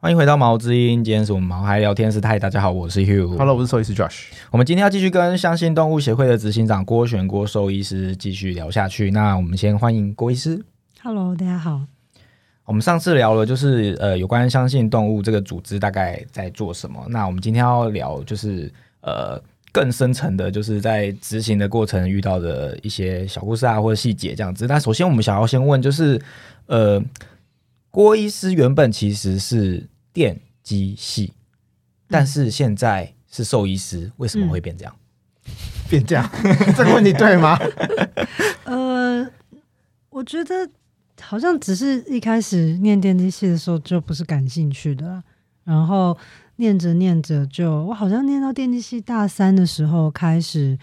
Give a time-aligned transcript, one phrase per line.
[0.00, 2.20] 欢迎回到毛之音，今天是我们毛孩聊天室。
[2.22, 3.36] 嗨，大家好，我是 Hugh。
[3.36, 4.26] Hello，我是兽医师 Josh。
[4.52, 9.10] 我们今天要继续跟相信动物协会的执行长郭璇郭兽医师继续聊下去。
[9.10, 10.64] 那我们先欢迎郭医师。
[11.02, 11.80] Hello，大家好。
[12.64, 17.04] 我们上次聊了就是呃有关相信动物这个组织大概在做什么。
[17.08, 19.42] 那我们今天要聊就是呃
[19.72, 24.64] 更深层的，就是在执行的过程遇到的一些小故事啊或者细节这样子。
[24.68, 26.22] 那首先我们想要先问就是
[26.66, 27.02] 呃
[27.90, 31.32] 郭医师原本其实是电机系，
[32.08, 34.94] 但是现在是兽医师，为什么会变这样？
[35.88, 36.30] 变这样，
[36.76, 37.58] 这个问题对吗？
[38.64, 39.26] 呃，
[40.10, 40.68] 我觉得
[41.20, 45.22] 好像只是一开始念电机系的时候就不是感兴趣的啦，
[45.64, 46.16] 然后
[46.56, 50.78] 念着念着就，我好像念到电机系大三的时候开始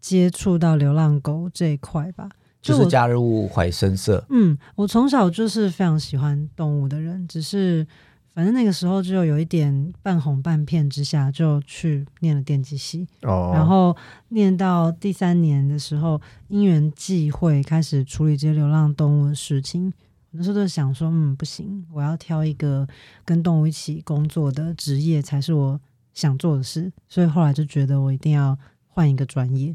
[0.00, 2.28] 接触到流浪狗这一块吧。
[2.60, 7.86] 就是加入怀生社，嗯，我从小就是非常喜欢动物的人，只是
[8.34, 13.06] 反正那个时候就有一点半哄半骗之下就去念了电机系。
[13.22, 13.96] 哦，然后
[14.28, 19.92] 念到第三年的时候，因缘际会开始处理这些流浪动物的事情。
[20.30, 22.86] 那时候就想说，嗯，不行，我要挑一个
[23.24, 25.80] 跟动物一起工作的职业才是我
[26.12, 26.92] 想做的事。
[27.08, 28.56] 所以后来就觉得我一定要
[28.88, 29.74] 换一个专业。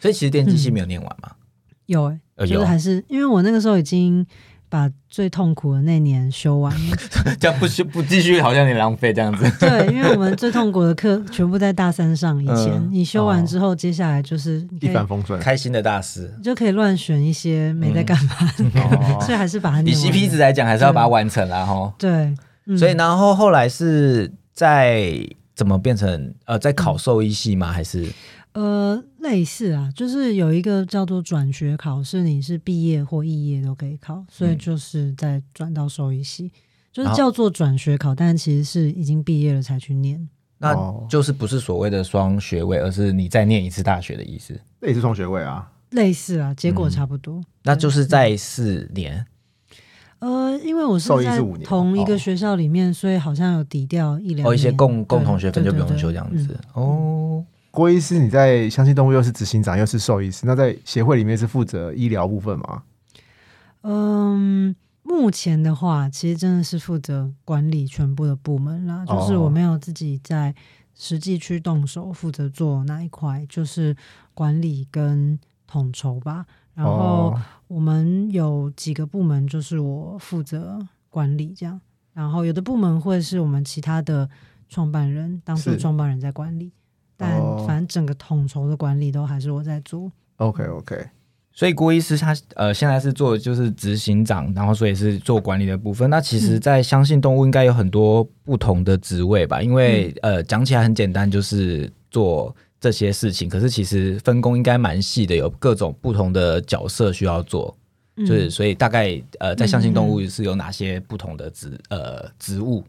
[0.00, 1.30] 所以其实电机系没有念完嘛。
[1.92, 2.12] 有
[2.46, 4.26] 就是还是因为我那个时候已经
[4.68, 6.96] 把最痛苦的那年修完了。
[7.38, 9.44] 这样不修不继续好像有点浪费这样子。
[9.60, 15.38] 对，因为我们最痛苦的课全部在大三上以前，嗯你修完之后，接下来就是一帆风顺。
[15.38, 18.34] 开心的大师，你就可以乱选一些没在干嘛
[19.20, 21.92] 所以还是把它以 CP 值来讲，还是要把它完成了哈。
[21.98, 22.34] 对，
[22.66, 25.14] 嗯所以然后后来是在
[25.54, 27.70] 怎么变成呃在考兽医系吗？
[27.70, 28.10] 还是
[28.54, 36.50] 呃类似啊，就是有一个叫做转学考试，你是毕业或肄业都可以考，所以嗯就是再转到兽医系，
[36.92, 40.28] 就是叫做转学考，但其实是已经毕业了才去念。
[40.58, 44.60] 那哦就是不是所谓的双学位，而是你再念一次大学的意思？
[44.80, 45.72] 那也是双学位啊。
[45.90, 47.42] 类似啊，结果嗯差不多。
[47.64, 49.26] 那就是在四年
[50.20, 57.44] 呃，因为我是在同一个哦学校里面，所以好像有抵掉一两哦，一些共共同学分就不用修这样子嗯哦。
[57.72, 62.82] 郭医师，你在相信动物又是执行长又是兽医师，那在协会里面是负责医疗部分吗？
[63.80, 70.54] 嗯，目前的话，其实真的是负责管理全部的部门啦，哦就是我没有自己在
[70.94, 73.96] 实际去动手负责做那一块，就是
[74.34, 76.44] 管理跟统筹吧。
[76.74, 76.92] 然后
[77.32, 81.80] 哦我们有几个部门，就是我负责管理这样，
[82.12, 84.28] 然后有的部门会是我们其他的
[84.68, 86.70] 创办人当初是创办人在管理，
[87.22, 90.10] 但哦反正整个统筹的管理都还是我在做。
[90.38, 91.08] ，OK OK，
[91.52, 96.10] 所以郭医师他呃现在是做就是执行长，然后所以是做管理的部分。
[96.10, 99.62] 那其实，嗯在相信动物应该有很多不同的职位吧？
[99.62, 107.76] 因为、嗯呃讲起来很简单，就是做这些事情，可是其实分工应该蛮细的，有各种不同的角色需要做。
[108.16, 112.84] 嗯就是所以大概呃在相信动物嗯是有哪些不同的职呃职务？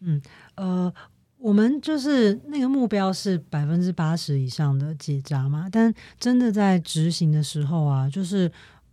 [0.00, 0.20] 嗯
[0.54, 0.92] 呃，
[1.42, 8.50] 我们就是那个目标是百分之八十以上的结扎嘛，但真的在执行的时候啊，就是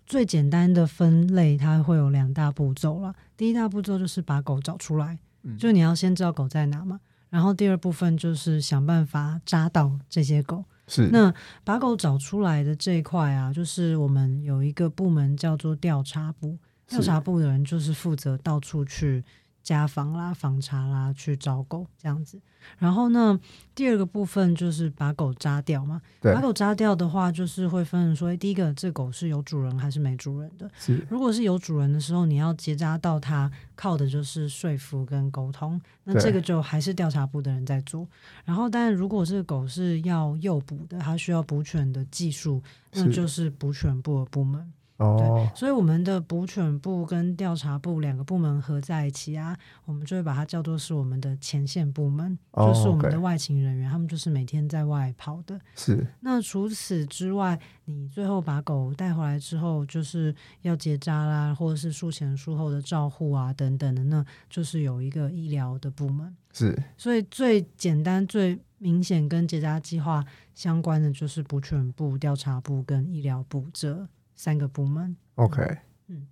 [0.07, 3.13] 最简单的分类，它会有两大步骤了。
[3.37, 6.99] 第一大步骤就是把狗找出来，嗯就你要先知道狗在哪嘛。
[7.29, 10.65] 然后第二部分就是想办法扎到这些狗。
[10.87, 11.31] 是那
[11.63, 16.57] 把狗找出来的这一块啊，就是我们有一个部门叫做调查部，
[16.87, 19.23] 调查部的人就是负责到处去
[19.63, 22.39] 家访啦、访查啦，去找狗这样子。
[22.77, 23.39] 然后呢，
[23.73, 26.01] 第二个部分就是把狗扎掉嘛。
[26.21, 30.69] 把狗扎掉的话，就是会分成说，第一个这狗是有主人还是没主人的。
[30.77, 35.79] 是如果是有主人的时候，你要结扎到它，靠的就是说服跟沟通。
[36.03, 38.05] 那这个就还是调查部的人在做。
[38.43, 44.71] 然后，但如果这个狗是要诱捕的，它需要捕犬的技术，那就是捕犬部的部门。
[44.99, 55.57] 哦，所以我们的捕犬部跟调查部两个部门合在一起啊，我们就会把它叫做是我们的前线部门，哦就是我们的外勤人员，他们就是每天在外跑的。
[55.75, 66.35] 是那除此之外，你最后把狗带回来之后，就是要结扎啦，或者是术前术后的照护啊等等的，那就是有一个医疗的部门。
[66.51, 74.05] 是所以最简单、最明显跟结扎计划相关的，就是捕犬部、调查部跟医疗部这
[74.39, 75.13] 三个部门。
[75.35, 75.61] OK，
[76.07, 76.25] 嗯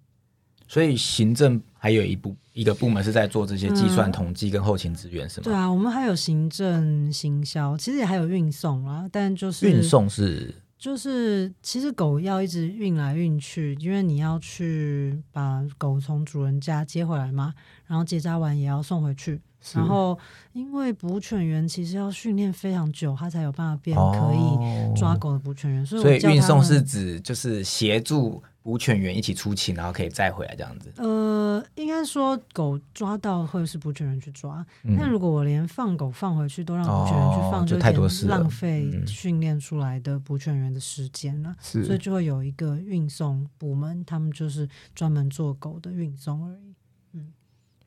[0.66, 5.44] 所以行政还有一部一个部门是在做这些计算、嗯统计跟后勤资源，是吗？
[5.44, 17.54] 对啊，我们还有行政、行销，其实也还有运送啦，但就是运送是就是其实狗要一直运来运去，因为你要去把狗从主人家接回来嘛，
[17.88, 19.42] 然后结扎完也要送回去，是
[19.74, 20.18] 然后
[20.54, 30.92] 因为捕犬员其实要训练非常久，他才有办法变可以抓狗的捕犬员，所以哦所以运送是指就是协助捕犬员一起出勤，然后可以再回来这样子。
[30.98, 41.56] 呃，应该说狗抓到会是捕犬人去抓，嗯但如果我连放狗放回去都让捕犬人去放，哦就太多事浪费嗯训练出来的捕犬员的时间了。
[41.60, 46.76] 所以就会有一个运送部门，他们就是专门做狗的运送而已。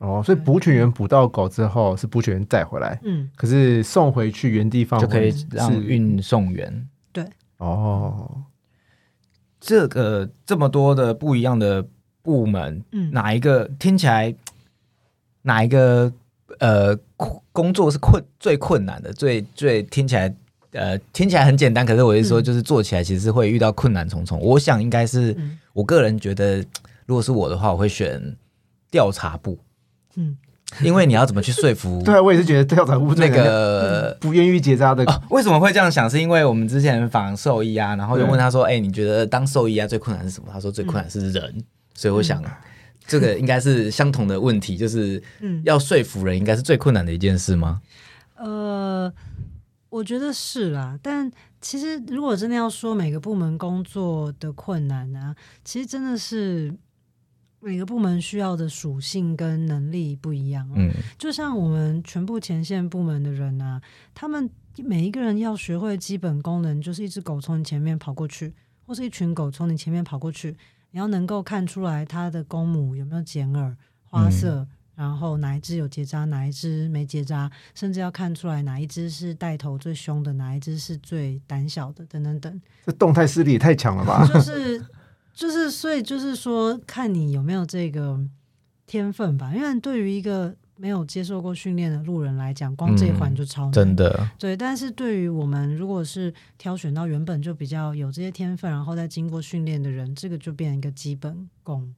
[0.00, 7.22] 哦，所以捕犬员捕到狗之后是捕犬员带回来，嗯，可是送回去原地放就可以让是运送员对。
[7.58, 8.42] 哦，
[9.60, 11.86] 这个这么多的不一样的
[12.22, 13.10] 部门，嗯。
[13.12, 14.34] 哪一个听起来
[15.42, 16.10] 哪一个
[16.58, 20.34] 呃工工作是困最困难的，最最听起来
[20.72, 22.44] 呃听起来很简单，可是我是说嗯。
[22.44, 24.40] 就是做起来其实会遇到困难重重。
[24.40, 25.58] 我想应该是嗯。
[25.74, 26.64] 我个人觉得，
[27.04, 28.34] 如果是我的话，我会选
[28.90, 29.58] 调查部，
[30.16, 30.36] 嗯，
[30.82, 36.08] 因为你要怎么去说服 对啊，我也是觉得调查部那个 不愿意结扎的哦，为什么会这样想？
[36.08, 41.64] 是因为我们之前访兽医啊，然后就问他说：“哎、你觉得当兽医啊最困难是什么？”他说：“最困难是人。
[41.94, 42.42] 所以我想，
[43.06, 47.80] 这个应该是相同的问题，就是嗯要说服人，应该是最困难的一件事吗？
[48.36, 49.12] 呃，
[49.90, 51.30] 我觉得是啦，但
[51.60, 56.72] 其实如果真的要说每个部门工作的困难啊，其实真的是
[57.60, 60.74] 每个部门需要的属性跟能力不一样、哦。
[60.76, 63.80] 嗯，就像我们全部前线部门的人啊，
[64.14, 68.54] 他们每一个人要学会基本功能，就是一只狗从你前面跑过去，
[68.86, 70.56] 或是一群狗从你前面跑过去，
[70.90, 82.60] 你要能够看出来它的公母有没有剪耳、花色，然后哪一只有结扎，哪一只没结扎，甚至要看出来哪一只是带头最凶的，哪一只是最胆小的，等等等。
[82.86, 84.26] 这动态视力也太强了吧？
[84.26, 84.82] 就是
[85.40, 88.20] 就是，所以就是说，看你有没有这个
[88.86, 89.50] 天分吧。
[89.54, 93.72] 因为对于一个没有接受过训练的路人来讲，光这一环就超难。
[93.72, 101.94] 真的，对，但是对于我们如果是挑选到原本就比较有这些天分，然后再经过训练的人，这个就变成一个基本功，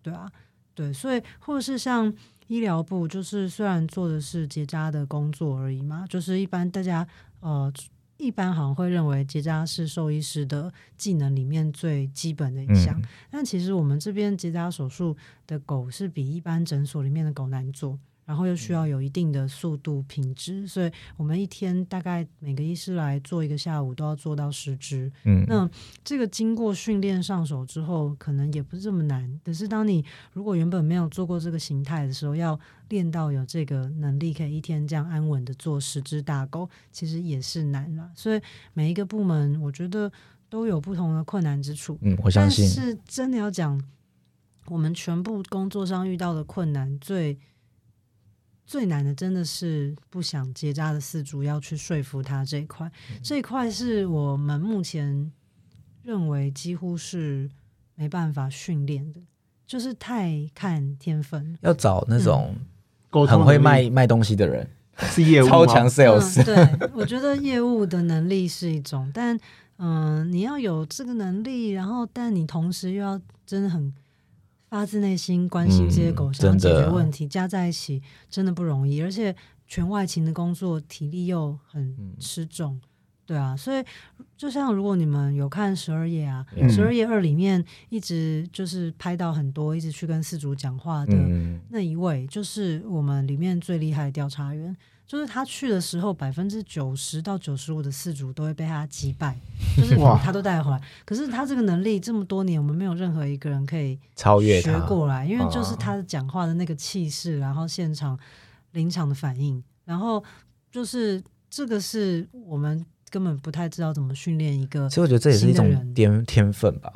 [0.00, 0.32] 对啊，
[0.74, 2.10] 对，所以或者是像
[2.46, 7.06] 医疗部，就是虽然做的是结扎的工作而已嘛，就是一般大家
[7.40, 7.70] 呃。
[8.18, 15.16] 一般好像会认为结扎是兽医师的技能里面最基本的一项，嗯，但其实我们这边结扎手术
[15.46, 25.10] 的狗是比一般诊所里面的狗难做，然后又需要有一定的速度品质，所以我们一天大概每个医师来做一个下午都要做到十只。
[25.24, 25.70] 嗯，那
[26.02, 29.40] 这个经过训练上手之后，可能也不是这么难。
[29.44, 32.58] 可是当你如果原本没有做过这个形态的时候，要
[32.88, 38.10] 练到有这个能力，可以一天这样安稳的做十只大狗，其实也是难了。
[38.16, 38.40] 所以
[38.72, 40.10] 每一个部门，我觉得
[40.48, 41.96] 都有不同的困难之处。
[42.02, 43.80] 嗯，我相但，是真的要讲，
[44.66, 47.38] 我们全部工作上遇到的困难，最
[48.66, 53.20] 最难的真的是不想结扎的饲主要去说服他这一块，嗯。
[53.22, 55.30] 这一块是我们目前
[56.02, 57.48] 认为几乎是
[57.94, 59.20] 没办法训练的，
[59.66, 61.56] 就是太看天分。
[61.60, 62.56] 要找那种
[63.08, 64.68] 沟通很会卖卖东西的人，
[64.98, 69.38] 是业务 超强 sales，、嗯，对，我觉得业务的能力是一种，但
[69.78, 73.92] 嗯、你要有这个能力，然后但你同时又要真的很
[74.68, 79.34] 发自内心关心这些狗，嗯想要解决问题，加在一起真的不容易，而且
[79.66, 82.80] 全外勤的工作体力又很嗯吃重。
[83.26, 83.84] 对啊，所以
[84.36, 86.70] 就像如果你们有看十二夜啊，嗯。
[86.70, 99.36] 十二夜二里面一直就是拍到很多一直去跟四主讲话的嗯，那一位就是我们里面最厉害的调查员，就是他去的时候，百分之九十到九十五的四主都会被他击败，
[99.76, 100.80] 就是他都带回来。
[101.04, 105.72] 可是他这个能力这么多年，我们没有任何一个人可以超越学，过来，因为就是。
[105.72, 108.18] 啊他讲话的那个气势，然后现场
[108.72, 110.22] 临场的反应，然后
[110.70, 116.92] 就是这个是我们根本不太知道怎么训练一个其实我觉得这也是一种天天分吧，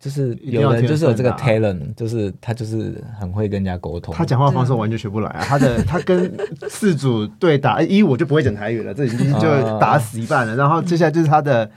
[0.00, 4.12] 就是有人就是有这个 talent，就是他就是很会跟人家沟通。
[4.12, 5.44] 他讲话方式我完全学不来啊！
[5.44, 6.36] 他的他跟
[6.68, 10.56] 四组对打，一我就不会讲台语了，这已经就打死一半了。
[10.56, 11.70] 然后接下来就是他的，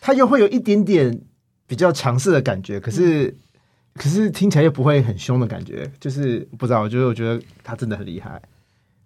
[0.00, 1.20] 他又会有一点点
[1.66, 3.36] 比较强势的感觉，可是、
[3.94, 8.40] 可是听起来又不会很凶的感觉，就是不知道，我觉得我觉得他真的很厉害。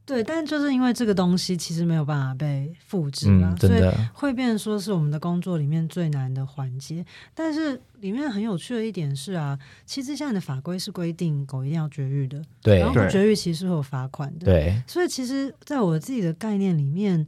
[0.06, 7.04] 对，但就是因为这个东西其实没有办法被复制嘛，嗯，所以，会变成说是我们的工作里面最难的环节。
[7.34, 14.46] 但是里面很有趣的一点是啊，其实现在的法规是规定狗一定要绝育的，对然后不对绝育其实是会有罚款的。
[14.46, 17.26] 对，所以其实，在我自己的概念里面，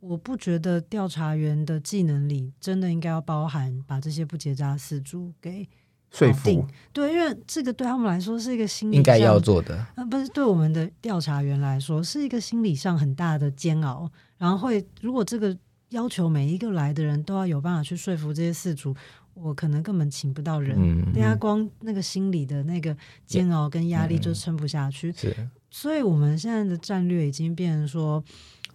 [0.00, 5.68] 我不觉得调查员的技能里真的应该要包含把这些不结扎饲主给
[6.10, 9.86] 说服，对，因为这个对他们来说是一个心理应该要上做的。
[9.94, 15.54] 呃，不是对我们的调查员来说是一个心理上很大的煎熬，然后会如果这个
[15.90, 18.96] 要求每一个来的人都要有办法去说服这些事主，
[19.34, 22.96] 我可能根本请不到人，嗯，大家光那个心理的那个
[23.26, 28.24] 煎熬跟压力就撑不下去，是所以我们现在的战略已经变成说，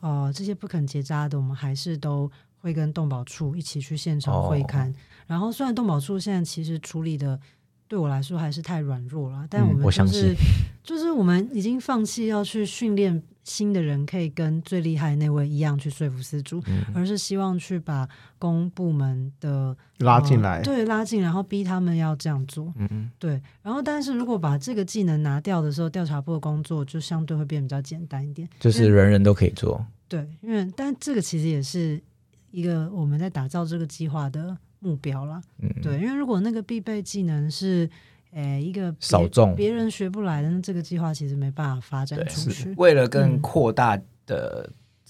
[0.01, 4.89] 呃，这些不肯结扎的，我们还是都会跟动保处一起去现场会看。
[4.89, 4.93] 哦
[5.27, 7.39] 然后虽然动保处现在其实处理的
[7.87, 10.35] 对我来说还是太软弱了，但嗯我们就是、
[10.83, 18.07] 就是我们已经放弃要去训练新的人可以跟最厉害那位一样去说服饲主，嗯而是希望去把
[18.39, 22.73] 公部门的拉进来呃，对，拉进，然后逼他们要这样做。
[22.77, 28.47] 嗯，对，然后但是如果把这个技能拿掉的时候，调查部的工作就相对会变比较简单一点。
[28.59, 29.85] 就是人人都可以做。
[30.07, 32.01] 对，因为但这个其实也是
[32.49, 35.41] 一个我们在打造这个计划的目标啦。
[35.59, 37.89] 嗯，对，因为如果那个必备技能是
[38.31, 42.73] 诶一个别少众别人学不来的，那这个计划其实没办法发展出去。
[42.77, 44.69] 为了更嗯扩大的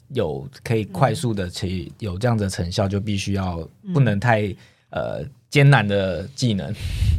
[0.09, 4.53] 有可以快速的其有这样的成效，就必须要不能太
[4.89, 6.71] 呃艰难的技能，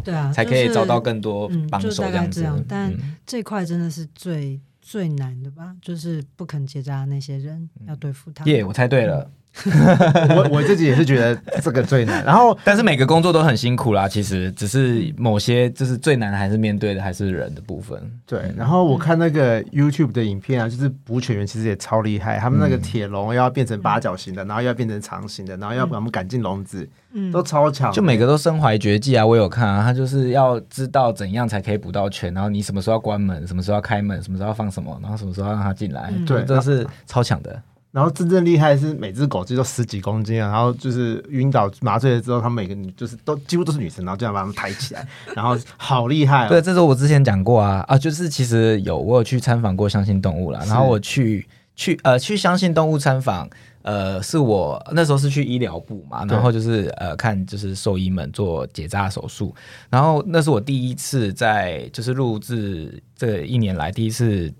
[0.04, 2.64] 对啊， 才可以找到更多嗯帮就大概手样子这样。
[2.68, 5.74] 但嗯这块真的是最最难的吧？
[5.80, 8.54] 就是不肯结扎的那些人要对付他们。
[8.54, 9.30] 耶，我猜对了。
[10.36, 12.24] 我我自己也是觉得这个最难。
[12.24, 17.98] 然后 但是每个工作都很辛苦啦，其实只是某些就是最难还是面对的还是人的部分。
[18.26, 27.92] 对，然后我看那个 YouTube 的影片啊，就是捕犬员其实也超厉害，他们那个铁笼要变成八角形的，然后要变成长形的，然后要把它们赶进笼子，嗯，都超强。
[27.92, 29.24] 就每个都身怀绝技啊！
[29.24, 37.62] 我有看啊，他就是要知道怎样才可以捕到犬，然后你什么时候要关门，什么时候要开门，什么时候要放什么，然后什么时候让它进来，嗯对这是超强的。
[37.94, 46.60] 然后真正厉害的是每只狗就都十几公斤啊，然后就是晕倒麻醉了之后，他们每个女就是都几乎都是女生，然后这样把它们抬起来， 然后好厉害、对，哦。
[46.60, 51.46] 这是我之前讲过啊啊，就是其实有我有去参访过相信动物啦，然后我去
[51.76, 53.48] 去呃去相信动物参访，
[53.82, 59.54] 呃，是我那时候是去医疗部嘛，然后就是呃看就是兽医们做结扎手术，
[59.88, 64.52] 然后那是我第一次在就是录制这一年来第一次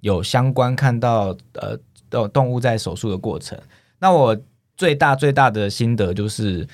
[0.00, 1.78] 有相关看到呃
[2.12, 3.58] 动动物在手术的过程，
[3.98, 4.36] 那我
[4.76, 6.64] 最大最大的心得就是。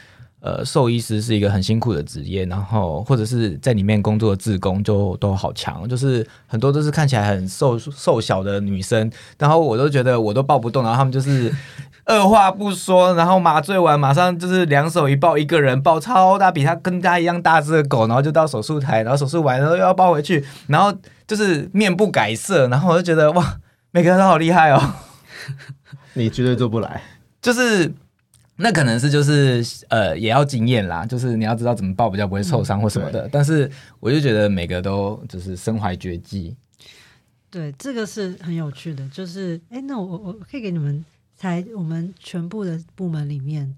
[0.41, 11.53] 呃，兽医师是一个很辛苦的职业，然后或者是在里面工作的志工就都好强，就是很多都是看起来很瘦瘦小的女生，然后我都觉得我都抱不动，然后他们就是
[12.05, 23.57] 二话不说，然后麻醉完马上就是两手一抱，一个人抱超大，比他跟他一样大只的狗，然后就到手术台，然后手术完然后又要抱回去，然后就是面不改色，然后我就觉得哇，
[23.91, 24.81] 每个人都好厉害哦。
[26.15, 27.03] 你绝对做不来。
[27.41, 27.93] 就是
[28.57, 33.29] 那可能是就是呃也要经验啦，就是你要知道怎么抱比较不会受伤或什么的。
[33.31, 36.57] 但是我就觉得每个都就是身怀绝技，
[37.51, 41.05] 对，这个是很有趣的，就是哎，那我我可以给你们
[41.37, 43.77] 猜，我们全部的部门里面，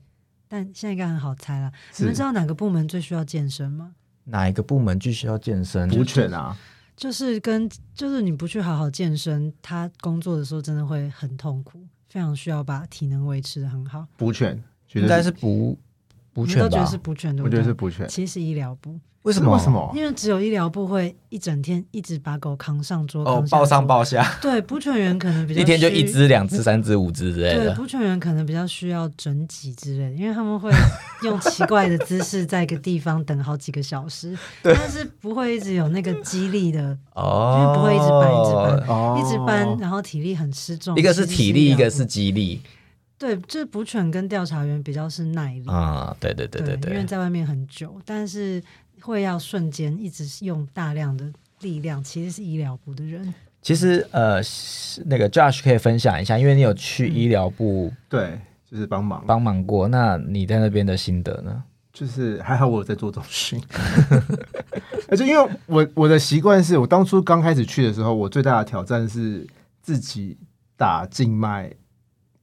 [0.49, 1.71] 但现在应该很好猜了。
[1.99, 3.93] 你们知道哪个部门最需要健身吗？
[4.25, 5.89] 哪一个部门最需要健身？
[5.89, 6.57] 补犬啊，
[7.01, 11.81] 就是跟就是你不去好好健身，他工作的时候真的会很痛苦，
[12.11, 14.07] 非常需要把体能维持的很好。
[14.19, 15.79] 补犬应该是补
[16.35, 16.91] 补犬吧你们都觉得？
[16.91, 17.59] 是补犬，对不对？
[17.59, 18.07] 我觉得是补犬。
[18.07, 19.53] 其实医疗部，为什么？
[19.55, 19.71] 为什？
[19.71, 19.93] 么？
[19.95, 23.87] 因为只有医疗部会一整天一直把狗扛上桌，哦抱上。
[23.87, 27.75] 抱下，对， 捕犬员可能比较一天就一只、两只、三只、五只之类的对，的。
[27.75, 30.71] 捕犬员可能比较需要整脊之类的，因为他们会
[31.23, 40.97] 用奇怪的姿势在一个地方等好几个小时， 但是不会一直有那个激励的，哦，因为不会一直搬一直搬哦一直搬，然后体力很吃重。
[40.97, 42.63] 一个是体力，一个是激励
[43.19, 46.17] 对，就是捕犬跟调查员比较是耐力，啊。
[46.19, 48.63] 对对对对因为，在外面很久，但是
[49.03, 51.31] 会要瞬间一直用大量的
[51.61, 53.33] 力量，其实是医疗部的人。
[53.63, 54.41] 其实呃，
[55.07, 58.41] 那个 Josh 可以分享一下，因为你有去医疗部对，
[58.71, 59.23] 就是帮忙。
[59.27, 61.63] 帮忙过，那你在那边的心得呢？
[61.93, 63.61] 就是还好我有在做中训，
[65.11, 69.47] 而且因为我我的习惯是我当初刚开始去的时候，我最大的挑战是
[69.83, 70.39] 自己
[70.77, 71.71] 打静脉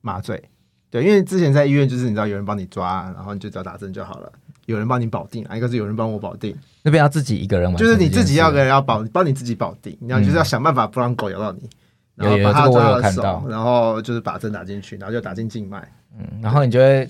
[0.02, 0.44] 麻醉。
[0.92, 4.32] 对，因为之前在医院就是你知道有人帮你抓，然后你就只要打针就好了，
[4.68, 11.70] 有人帮你保定啊，一个是有人帮我保定，那边要自己一个人玩就是你自己要个人要保帮你自己保定，你要就是要想办法不让狗咬到你，
[12.16, 15.80] 然后把它抓到手，然后就是把针打进去，然后就打进静脉。
[16.18, 17.10] 嗯，然后你就会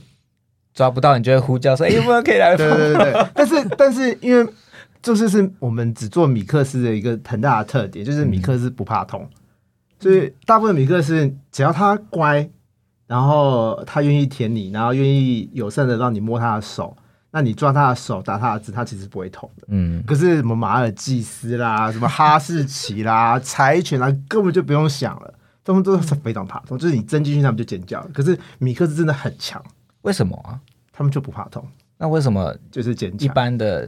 [0.73, 4.51] 抓不到，你就会呼叫说：“哎、 有没有可以来对？”对对对，但是但是因为
[5.01, 9.27] 就是是我们只做米克斯的一个很大的特点，就是米克斯不怕痛，
[9.99, 12.47] 所以大部分米克斯只要它乖，
[13.07, 16.95] 然后它愿意舔你，然后愿意友善的让你摸它的手，
[17.31, 19.67] 那你抓他的手，打他的字，他其实不会痛的。
[19.69, 28.01] 嗯，可是什么马尔济斯啦，什么哈士奇啦、柴犬啦，根本就不用想了，他们都是非常怕痛，就是你针进去，他们就尖叫。
[28.13, 29.61] 可是米克斯真的很强，
[30.03, 30.59] 为什么啊？
[30.93, 31.63] 他们就不怕痛，
[31.97, 33.27] 那为什么就是坚一。
[33.27, 33.87] 般的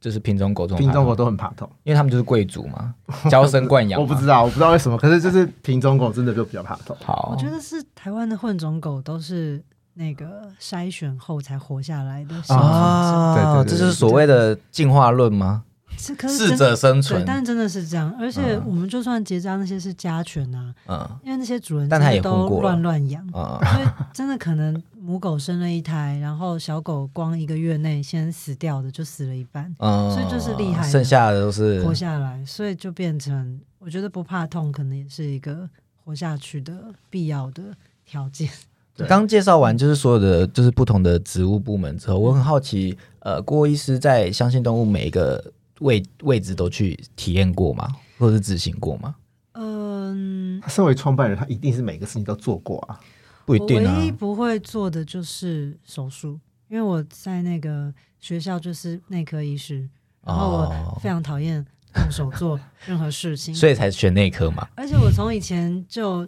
[0.00, 2.94] 就是品种狗这种品种狗狗，都很怕痛，因为他们就是贵族嘛，
[3.28, 3.98] 娇生惯养。
[4.00, 6.96] 我不知道，我不知道为什么，可是就是品种狗真的就比较怕痛。
[7.04, 9.60] 好，我觉得是台湾的混种狗都是
[9.98, 15.64] 那个筛选后才活下来的啊，对对对这就是所谓的进化论吗？
[15.98, 17.24] 是可是适者生存，。
[17.24, 35.66] 但真的是这样，而且嗯我们就算结扎那些是家犬啊，嗯因为那些主人但他也都乱乱养，嗯， 所以真的可能母狗生了一胎，然后小狗光一个月内先死掉的就死了一半，嗯，所以就是厉害剩下的都是活下来，所以就变成我觉得不怕痛，可能也是一个
[36.04, 36.74] 活下去的
[37.08, 37.62] 必要的
[38.04, 38.50] 条件。
[38.96, 47.88] 对刚介绍完就是所有的就是不同的植物部门之后，我很好奇，呃，郭医师在相信动物每一个位位置都去体验过吗？
[48.18, 49.14] 或者是执行过吗？
[49.52, 52.98] 嗯，他身为创办人，他一定是每个事情都做过啊。
[53.44, 54.10] 不一定啊唯一。
[54.10, 59.88] 不会做的就是手术，因为我在那个学校就是内科医师，
[60.24, 64.66] 然后我哦非常讨厌动手做任何事情， 所以才选内科嘛。
[64.74, 66.26] 而且我从以前就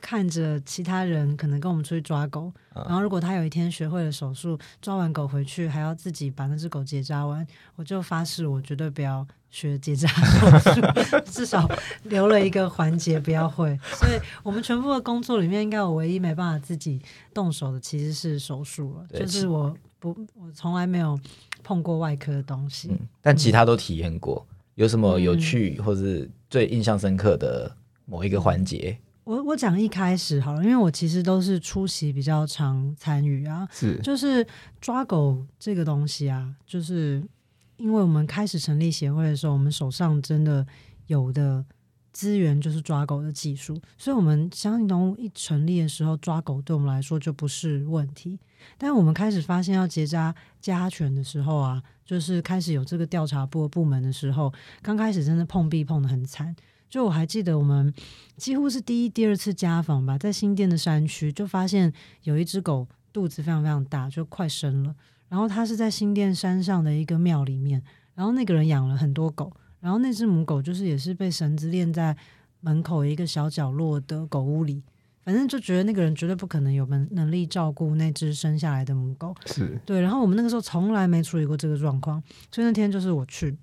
[0.00, 10.80] 看着其他人可能跟我们出去抓狗，嗯然后如果他有一天学会了手术，抓完狗回去还要自己把那只狗结扎完，我就发誓我绝对不要学结扎手术，
[11.24, 11.68] 至少
[12.04, 13.78] 留了一个环节不要会。
[13.94, 17.00] 所以我们全部的工作里面，应该我唯一没办法自己
[17.34, 21.18] 动手的其实是手术了，就是我不我从来没有
[21.62, 22.88] 碰过外科的东西。
[22.90, 24.46] 嗯，但其他都体验过。
[24.76, 27.70] 有什么有趣或是最印象深刻的
[28.06, 28.96] 某一个环节？
[29.30, 34.44] 我我讲一开始好了，因为我其实都是出席比较常参与啊，是就是
[34.80, 37.22] 抓狗这个东西啊，就是
[37.76, 40.66] 因为我们开始成立协会的时候，我们手上真的
[41.06, 41.64] 有的
[42.12, 48.36] 资源就是抓狗的技术，所以我们相信动物一成立的时候，抓狗对我们来说就不是问题。
[48.76, 54.52] 但我们开始发现要结扎家犬的时候啊，就是开始有这个调查部部门的时候，
[54.82, 56.56] 刚开始真的碰壁碰的很惨。
[56.90, 57.94] 就我还记得我们
[58.36, 61.90] 几乎是第一、第二次家访吧，在新店的山区就发现
[62.24, 64.94] 有一只狗肚子非常非常大，就快生了。
[65.28, 67.80] 然后它是在新店山上的一个庙里面，
[68.14, 72.16] 然后那个人养了很多狗，然后那只母狗就是也是被绳子链在
[72.60, 74.82] 门口一个小角落的狗屋里，
[75.22, 79.32] 反正就觉得那个人绝对不可能有能能力照顾那只生下来的母狗。
[79.46, 83.56] 是，对，然后我们那个时候从来没处理过这个状况，所以那天就是我去，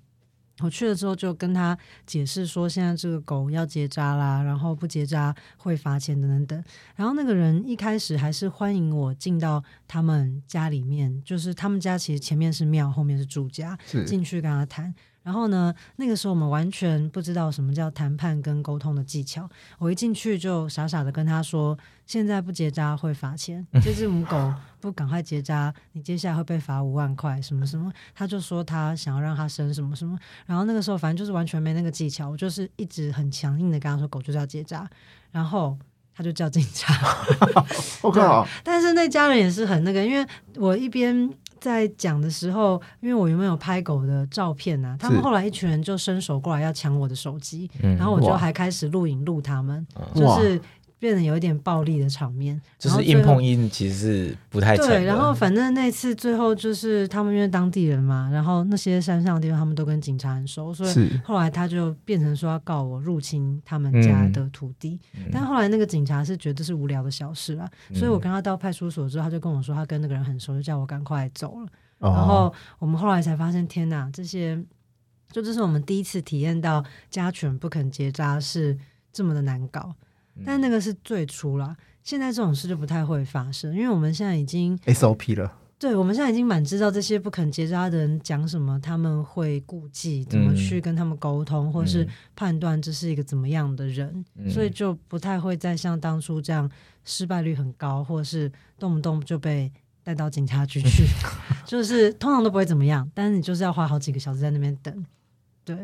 [0.60, 6.64] 我去了之后就跟他解释说，现在这个狗要结扎啦，然后不结扎会罚钱等等等。
[6.96, 14.94] 然后那个人一开始还是欢迎我进到他们家里面，就是他们家其实前面是庙，后面是住家，进去跟他谈。
[15.28, 19.46] 然后呢，那个时候我们完全不知道什么叫谈判跟沟通的技巧。
[19.78, 30.18] 我一进去就傻傻的跟他说：“现在不结扎会罚钱， 这只母狗不赶快结扎，你接下来会被罚五万块，什么什么。”他就说他想要让它生什么什么。
[30.46, 34.88] 然后那个时候反正就是完全没那个技巧，我就是一直很强硬的跟他说狗就是要结扎，
[35.30, 35.78] 然后
[36.18, 36.92] 他就叫警察。
[38.02, 38.20] OK，
[38.64, 40.26] 但是那家人也是很那个，因为
[40.56, 47.96] 我一边在讲的时候，因为我原本有拍狗的照片啊，他们后来一群人就伸手过来要抢我的手机，嗯。
[47.96, 50.20] 然后我就还开始录影录他们，嗯。
[50.20, 50.60] 就是
[50.98, 54.76] 变得有一点暴力的场面，就是硬碰硬，其实是不太。
[54.76, 65.22] 对，然后反正那次最后就是他们因为当地人嘛，然后那些山上的地方他们都跟警察很熟，所以后来他就变成说要告我入侵他们家的土地，嗯。
[65.32, 71.66] 但后来那个警察是觉得是无聊的小事啊，所以我跟他到派出所之后，他就跟我说他跟那个人很熟，就叫我赶快走了。
[71.98, 72.10] 哦。
[72.10, 74.60] 然后我们后来才发现，天哪，这些
[75.30, 78.76] 就这是我们第一次体验到家犬不肯结扎是
[79.12, 79.94] 这么的难搞，嗯
[80.44, 81.76] 但那个是最初啦。
[82.02, 96.70] 现在这种事就不太会发生，因为我们现在已经 SOP 了，对，我们现在已经蛮知道这些不肯结扎的人讲什么，他们会顾忌怎么嗯去跟他们沟通，或是嗯判断这是一个怎么样的人，嗯所以就不太会再像当初这样
[97.04, 99.70] 失败率很高，或者是动不动就被
[100.02, 101.04] 带到警察局去，
[101.66, 105.04] 就是通常都不会怎么样，但是你就是要花好几个小时在那边等。
[105.62, 105.76] 对，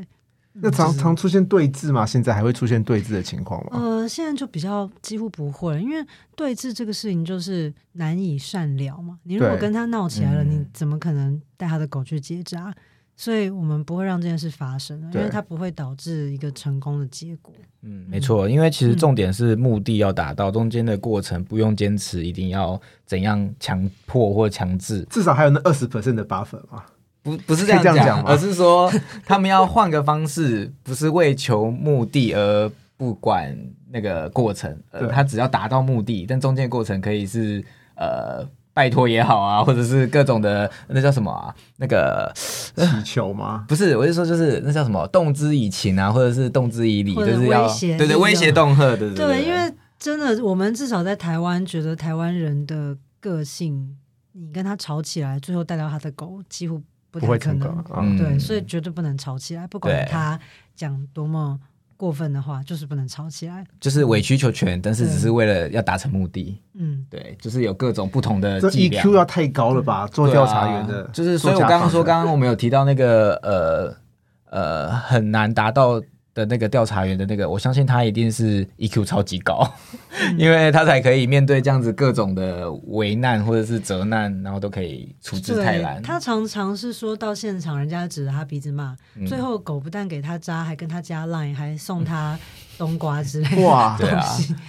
[0.55, 2.07] 那常常出现对峙嘛？
[2.07, 3.71] 现在还会出现对峙的情况吗？
[3.73, 9.19] 呃，现在就比较几乎不会，因为对峙这个事情就是难以善了嘛。
[9.25, 12.73] 你如果跟他闹起来了，嗯你怎么可能带他的狗去结扎？
[13.17, 17.55] 所以我们不会让这件事发生，因为它不会导致一个成功的结果。
[17.83, 26.83] 嗯，没错，因为其实重点是目的要达到，中间的过程不用坚持一定要怎样强迫或强制，至少还有那二十 percent 的 buffer 嘛。
[27.25, 28.89] 不不是这样讲而是说
[29.27, 33.59] 他们要换个方式，不是为求目的而不管
[33.91, 37.65] 那个过程，呃，他只要达到目的，但中间过程可以是
[37.97, 43.65] 呃拜托也好啊，或者是各种的那叫什么啊，那个祈求吗？
[43.69, 53.97] 不是，我是说就是那叫什么动之以情啊，或者是动之以理，就是要对对威胁恫吓，对对对，因为真的，我们至少在台湾觉得台湾人的个性，
[54.33, 56.83] 你跟他吵起来，最后带到他的狗，几乎
[57.15, 57.85] 不太可不会成。
[57.97, 60.39] 嗯，对，所以绝对不能吵起来，不管他
[60.75, 61.59] 讲多么
[61.97, 63.65] 过分的话，就是不能吵起来。
[63.79, 66.61] 就是委曲求全，但是只是为了要达成目的。
[66.75, 68.61] 嗯，对，就是有各种不同的。
[68.61, 70.09] EQ 要太高了吧？
[70.09, 73.97] 做调查员的啊，就是，所以我刚刚说，刚刚我们有提到那个呃
[74.51, 76.03] 呃很难达到
[76.35, 79.67] 的那个调查员的那个，我相信他一定是 EQ 超级高，
[80.37, 86.03] 因为他才可以面对这样子各种的危难或者是责难，然后都可以处之泰对然。
[86.03, 92.37] 他常常是说到现场，人家指着他鼻子骂，嗯最后狗不但给他扎，还跟他加 line，还送他
[92.77, 93.63] 冬瓜之类的。
[93.63, 94.25] 哇，对啊，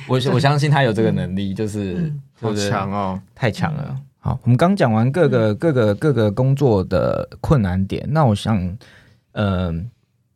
[0.07, 3.19] 我我相信他有这个能力，就是嗯好强哦！
[3.33, 3.95] 太强了。
[4.19, 8.77] 好，我们刚讲完各个各个各个工作的困难点，那我想，
[9.33, 9.89] 嗯、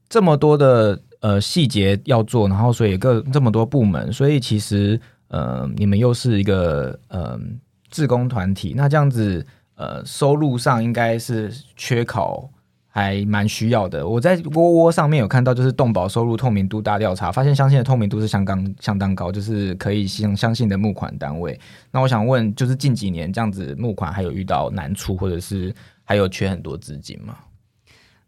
[0.08, 7.40] 这么多的呃细节要做，然后所以各这么多部门，所以其实呃你们又是一个呃
[7.90, 12.50] 志工团体，那这样子呃收入上应该是缺口。
[12.92, 14.06] 还蛮需要的。
[14.06, 21.58] 我在窝窝上面有看到，就是动保收入透明度大调查，发现相信的透明度是相当相当高，就是可以相相信的募款单位。
[21.92, 27.38] 那我想问，就是近几年这样子募款还有遇到难处，或者是还有缺很多资金吗？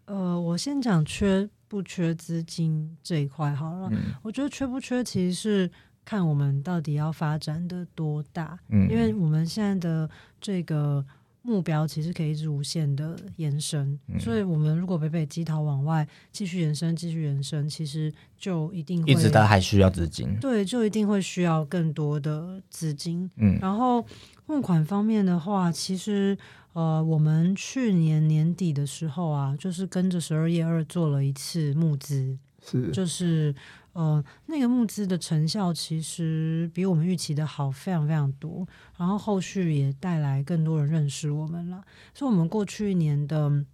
[0.06, 3.88] 呃，我先讲缺不缺资金这一块好了。
[3.94, 5.72] 嗯我觉得缺不缺其实是
[6.04, 10.10] 看我们到底要发展的多大，嗯因为我们现在的
[10.42, 11.06] 这个
[11.44, 20.36] 目标其实可以一直无限的延伸，嗯所以我们如果北北基桃往外继续延伸、继续延伸，其实就一定会一直都还需要资金。
[20.42, 23.32] 对，就一定会需要更多的资金。
[23.38, 24.06] 嗯然后
[24.46, 26.38] 募款方面的话，其实
[26.74, 33.54] 呃，我们去年年底的时候啊，就是跟着十二月二做了一次募资，是就是
[33.94, 43.66] 呃，那个募资的成效其实比我们预期的好非常非常多，然后后续也带来更多人认识我们了，所以我们过去一年的。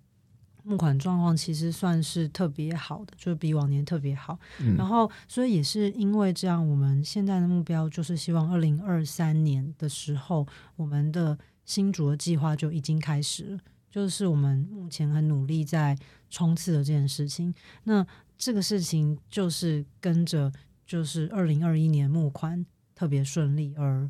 [0.64, 4.38] 募款状况其实算是特别好的，就是比往年特别好。
[4.60, 13.60] 嗯然后，所以也是因为这样，我们现在的目标就是希望二零二三年的时候，我们的新竹的计划就已经开始了，
[13.92, 15.96] 就是我们目前很努力在
[16.32, 17.54] 冲刺的这件事情。
[17.84, 18.04] 那
[18.38, 20.52] 这个事情就是跟着
[20.86, 24.10] 就是二零二一年募款特别顺利而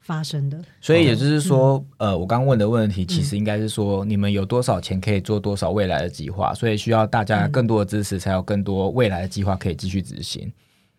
[0.00, 0.64] 发生的。
[0.80, 10.50] 所以也就是说，嗯呃，我刚问的问题其实应该是说，你们有多少钱可以做多少未来的计划，所以需要大家更多的支持，才有更多未来的计划可以继续执行。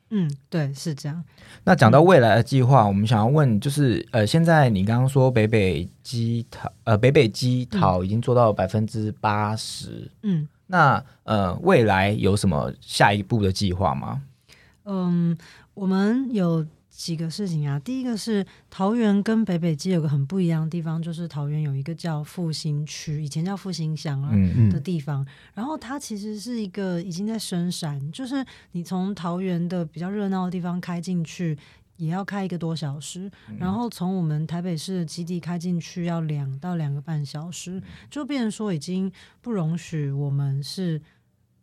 [0.09, 1.23] 嗯，对，是这样。
[1.63, 10.47] 那讲到未来的计划，我们想要问，就是呃，现在你刚刚说北北基桃，呃，北北基桃已经做到百分之八十，嗯。
[10.71, 14.21] 那呃，未来有什么下一步的计划吗？
[14.85, 15.35] 嗯，
[15.73, 16.63] 我们有
[16.99, 17.79] 几个事情啊。
[17.79, 24.31] 第一个是桃园跟北北基有个很不一样的地方，就是桃园有一个叫复兴区，以前叫复兴乡啊。
[24.33, 31.57] 嗯的地方，然后它其实是一个已经在深山，就是你从桃园的比较热闹的地方开进去，
[31.95, 37.81] 也要开一个多小时，然后从我们台北市的基地开进去要两到两个半小时，
[38.11, 39.09] 就变成说已经
[39.41, 41.01] 不容许我们是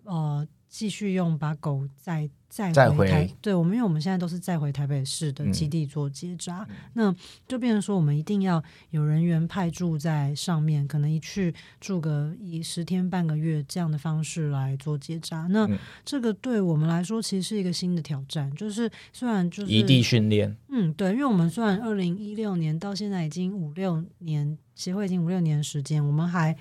[0.04, 7.14] 呃继续用把狗再再再回回台，对我们因为我们现在都是再回台北市的基地做结扎，那
[7.48, 15.46] 就变成说我们一定要有人员派驻在上面，可能一去住个以十天半个月这样的方式来做结扎。
[15.50, 15.78] 那嗯。
[16.04, 26.56] 这个对我们来说其实是一个新的挑战，就是虽然就是异地训练，嗯，对，因为我们虽然二零一六年到现在已经五六年，协会已经五六年时间，我们还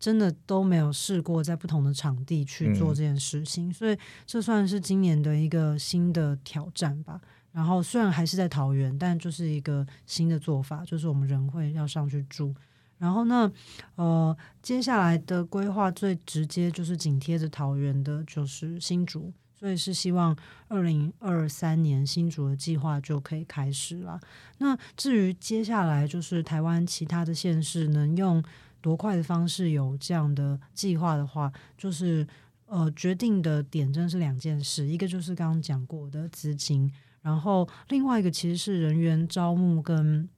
[0.00, 7.20] 真的都没有试过在不同的场地去做嗯这件事情，所以这算是今年的一个新的挑战吧。
[7.52, 12.54] 然后虽然还是在桃园，但就是一个新的做法，就是我们人会要上去住。
[12.96, 13.50] 然后呢，
[13.96, 20.36] 呃，接下来的规划最直接就是紧贴着桃园的，就是新竹，所以是希望
[20.68, 24.20] 二零二三年新竹的计划就可以开始了。
[24.58, 28.42] 那至于接下来就是台湾其他的县市能用
[28.80, 32.26] 多快的方式有这样的计划的话，就是
[32.66, 36.90] 呃决定的点真的是两件事，一个就是刚刚讲过的资金，
[37.22, 40.28] 然后另外一个其实是人员招募跟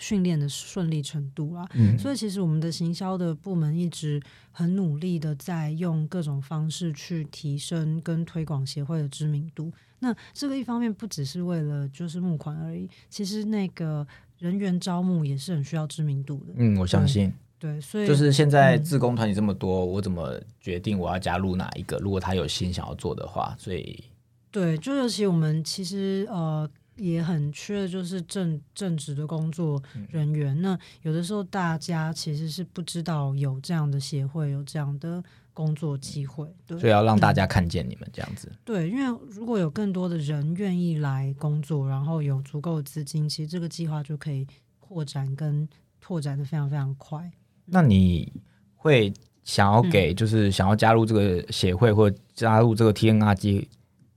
[0.00, 1.64] 训练的顺利程度啦。
[1.74, 9.72] 嗯，所以其实我们的行销的部门一直很努力的在用各种方式去提升跟推广协会的知名度。
[10.00, 14.06] 那这个一方面不只是为了就是募款而已，其实那个
[14.38, 16.52] 人员招募也是很需要知名度的。
[16.56, 21.96] 嗯，我相信，对，所以就是现在自工团体这么多，我怎么决定我要加入哪一个？
[21.98, 24.04] 如果他有心想要做的话，所以
[24.50, 30.60] 对，就尤其我们其实呃也很缺的，就是正正职的工作人员。
[30.60, 36.46] 那有的时候大家其实是不知道有这样的协会，有这样的工作机会。
[36.66, 38.52] 对，所以要让大家看见你们这样子。
[38.64, 44.46] 对，因为如果有更多的人愿意来工作，然后有足够的资金，其实这个计划就可以
[44.78, 45.68] 扩展跟
[46.00, 47.32] 拓展的非常非常快。
[47.66, 48.32] 那你
[48.76, 53.66] 会想要给就是想要加入这个协会或加入这个 TNRG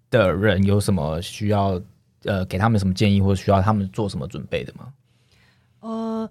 [0.09, 1.81] 的人有什么需要
[2.23, 4.93] 呃给他们什么建议，或者需要他们做什么准备的吗？
[5.79, 6.29] 呃，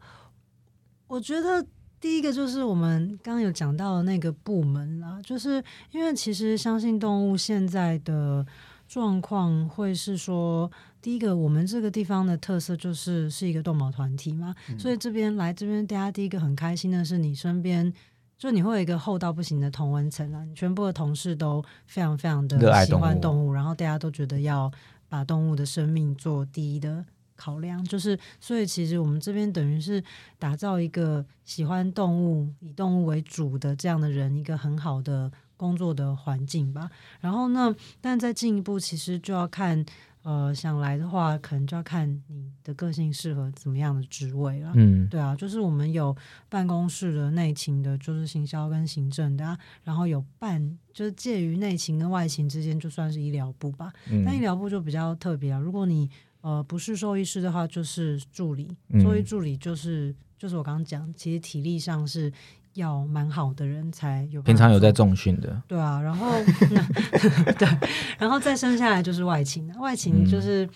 [1.06, 1.64] 我觉得
[2.00, 8.44] 第一个就是我们刚刚有讲到的那个部门啦，就是因为其实相信动物现在的
[8.88, 10.70] 状况会是说，
[11.02, 17.92] 第一个我们这个地方的特色就是是一个动保团体嘛，所以这边来这边大家第一个很开心的是你身边。
[18.38, 24.70] 就你会有一个厚到不行的同文层啊，你全部的同事都非常非常的喜欢动物，然后大家都觉得要
[25.08, 27.02] 把动物的生命做第一的
[27.34, 30.04] 考量，就是所以其实我们这边等于是
[30.38, 36.90] 打造一个喜欢动物、以动物为主的这样的人，一个很好的工作的环境吧。
[37.20, 39.84] 然后呢，但再进一步，其实就要看
[40.22, 44.72] 呃想来的话，可能就要看你的个性适合怎么样的职位了。
[44.74, 46.14] 嗯，对啊，就是我们有
[46.48, 53.92] 办公室的内勤的，就是行销跟行政的、啊，然后有办就是介于内勤跟外勤之间，就算是医疗部吧。
[54.24, 62.32] 但医嗯疗部就比较特别啊，如果你呃不是兽医师的话，就是助理，嗯兽医助理就是就是我刚刚讲，其实体力上是
[62.76, 66.30] 要蛮好的人才有平常有在重训的，对啊，然后
[67.58, 67.68] 对，
[68.18, 70.68] 然后再生下来就是外勤，外勤就是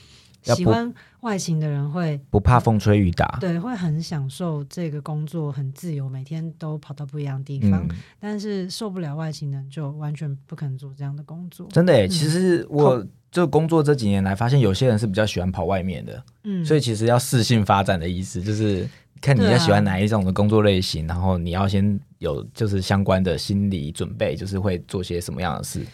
[0.42, 3.36] 喜欢外勤的人会不怕风吹雨打。
[3.40, 7.86] 对，会很享受这个工作，很自由，每天都跑到不一样的地方。
[7.88, 11.68] 嗯，但是受不了外勤的人，就完全不可能做这样的工作。
[11.70, 18.88] 真的诶，其实我就工作这几年来发现，有些人是比较喜欢跑外面的，嗯，所以其实要适性发展的意思，就是
[19.20, 25.84] 看你要喜欢哪一种的工作类型，然后你要先有就是相关的心理准备，就是会做些什么样的事。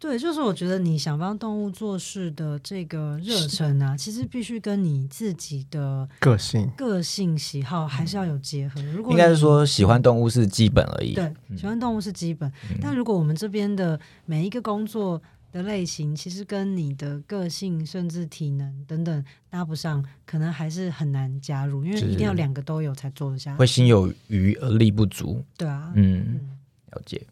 [0.00, 8.80] 对，就是我觉得你想帮动物做事的这个热忱啊，其实必须跟你自己的个性个性喜好还是要有结合。
[8.94, 11.14] 如果应该是说喜欢动物是基本而已。
[11.14, 12.48] 对，喜欢动物是基本，
[12.80, 15.20] 但如果我们这边的每一个工作
[15.52, 23.58] 的类型，其实跟你的个性甚至体能等等搭不上，可能还是很难加入，因为一定要两个都有才做得下去。
[23.58, 25.44] 会心有余而力不足。
[25.56, 26.50] 对啊，嗯，嗯
[26.92, 27.26] 了解。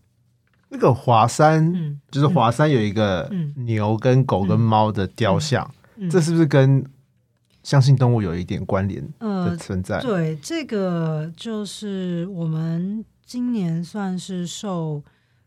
[0.69, 6.85] 那个华山，嗯就是华山有一个嗯牛跟狗跟猫的雕像，嗯这是不是跟
[7.63, 10.01] 相信动物有一点关联的呃，存在？
[10.01, 15.03] 对，这个就是我们今年算是受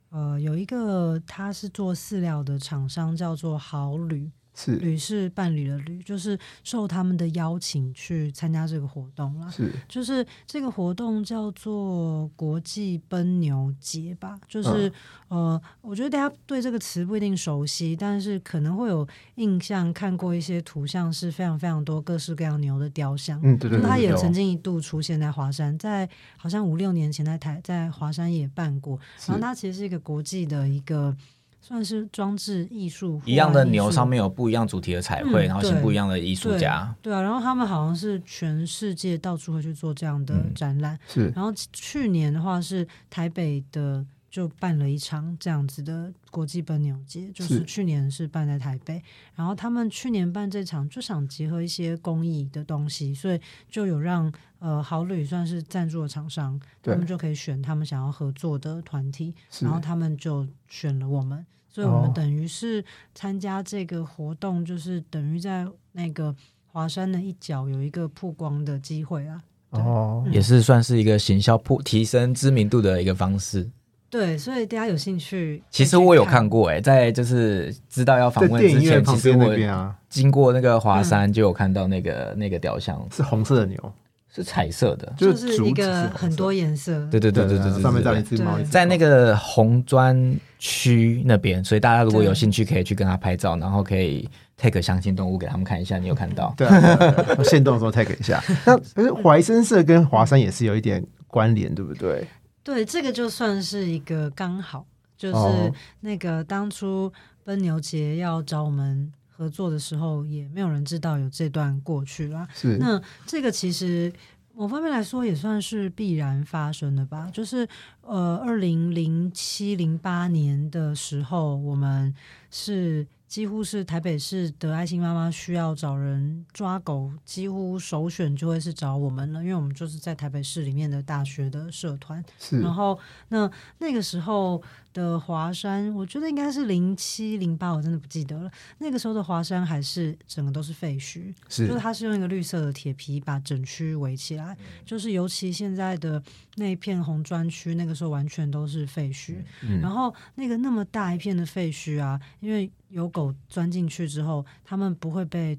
[0.10, 9.50] 呃有一个他是做饲料的厂商叫做好旅，是旅是伴侣的旅，就是受他们的邀请去参加这个活动了。
[9.50, 14.92] 是就是这个活动叫做国际奔牛节吧，就是、
[15.30, 23.40] 呃，我觉得大家对这个词不一定熟悉，但是可能会有印象，看过一些图像，是非常非常多各式各样牛的雕像。
[23.42, 29.00] 嗯，对对对，它也曾经一度出现在华山，在好像五六年前在台在华山也办过。
[29.26, 31.16] 然后它其实是一个国际的一个
[31.62, 33.92] 算是装置艺术，一样的牛。
[33.92, 36.94] 上面有不一样主题的彩绘，嗯然后请不一样的艺术家。
[37.02, 40.98] 对啊，然后他们好像是全世界到处会去做这样的嗯展览。
[41.08, 49.02] 是然后去年的话是台北的就办了一场这样子的国际奔牛节，就是是去年是办在台北，
[49.36, 61.46] 然后他们去年办这场就想结合一些公益的东西，所以就有让呃好旅算是赞助的厂商，他们就可以选他们想要合作的团体，然后他们就选了我们。
[61.68, 69.42] 所以我们哦等于是参加这个活动，就是等于在那个华山的一角有一个曝光的机会啊。
[69.72, 73.70] 对哦，也是算是一个行销铺提升知名度的一个方式。
[74.10, 83.00] 对，所以大家有兴趣，其实我有看过、欸，在就是知道要访问之前，影院旁边那其实我边啊，经过那个华山就有看到那个、那个雕像。
[83.12, 83.94] 是红色的牛，
[84.34, 96.54] 是彩色的，就就是一个很多颜色，对对对对对对，上面对长一只猫，在那个红砖区那边，所以大家如果有兴趣，可以去跟他拍照，然后可以 take 相信动物给他们看一下，你有看到？
[96.56, 97.44] 对啊，对啊对啊。
[97.44, 98.44] 限动的时候 take 一下。
[98.66, 102.28] 那可是怀生色跟华山也是有一点关联，对不对？
[102.64, 104.86] 对，这个就算是一个刚好，
[105.18, 105.72] 就是哦。
[106.02, 107.12] 那个当初
[107.44, 112.46] 奔牛节要找我们合作的时候，也没有人知道有这段过去啦。
[112.54, 114.12] 是那这个其实
[114.54, 117.30] 某方面来说也算是必然发生的吧。
[117.32, 117.66] 就是
[118.02, 122.14] 呃，二零零七零八年的时候，我们
[122.52, 132.26] 是几乎是台北市的爱心妈妈需要找人抓狗，几乎首选就会是找我们了，因为我们就是在台北市里面的大学的社团。
[132.40, 134.60] 是然后那那个时候
[134.92, 138.52] 的华山，我觉得应该是零七零八，我真的不记得了。
[138.80, 146.20] 那个时候的华山还是整个都是废墟，就是是它是用一个绿色的铁皮把整区围起来，就是尤其现在的
[146.56, 149.36] 那一片红砖区，那个时候完全都是废墟。
[149.62, 155.58] 嗯然后那个那么大一片的废墟啊，因为有狗钻进去之后，他们不会被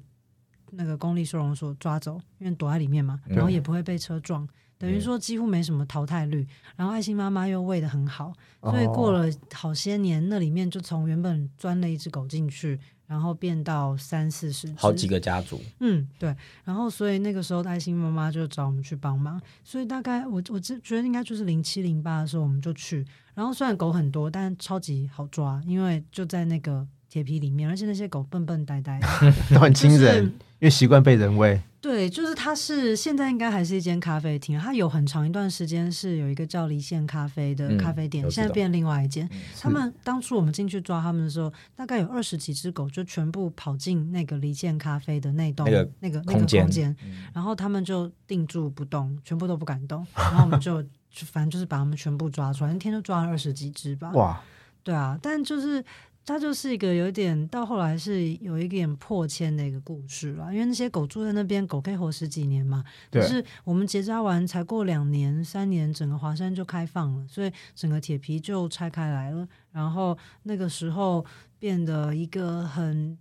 [0.71, 3.35] 那个公立收容所抓走，因为躲在里面嘛，嗯。
[3.35, 4.47] 然后也不会被车撞。
[4.77, 29.07] 等于说几乎没什么淘汰率，然后爱心妈妈又喂的很好，所以过了了好些年，那里面就从原本钻了一只狗进去，然后变到三四十，好几个家族，嗯，对，然后所以那个时候的爱心妈妈就找我们去帮忙，所以大概我我只觉得应该就是零七零八的时候我们就去，然后虽然狗很多，但超级好抓，因为就在那个铁皮里面，而且那些狗笨笨呆呆的，
[29.53, 31.61] 都很亲就是人，因为习惯被人喂。
[31.81, 39.27] 对，就是它是现在应该还是一间咖啡厅，它有很长一段时间是有一个叫离线咖啡的嗯咖啡店，现在变另外一间。
[39.59, 46.61] 他们当初我们进去抓他们的时候，大概有二十几只狗就全部跑进那个离线咖啡的那栋那个那个那个空间。
[46.63, 46.95] 空间，
[47.33, 54.11] 然后他们就定住不动，全部都不敢动， 然后我们就就反正就是把他们全部抓出来，那天就抓了二十几只吧。
[54.11, 54.39] 哇，
[54.83, 55.83] 对啊，但就是
[56.25, 62.83] 它就是一个有一点到后来是有一点破千的一个故事了，因为那些狗住在那边，狗可以活十几年嘛。
[63.11, 69.47] 可对是我们结扎完才过两年、三年，整个华山就开放了，所以整个铁皮就拆开来了。
[69.71, 71.25] 然后那个时候
[71.59, 73.17] 变得一个很。